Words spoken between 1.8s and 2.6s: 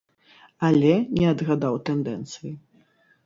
тэндэнцыі.